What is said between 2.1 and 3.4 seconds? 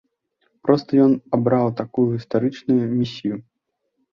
гістарычную місію.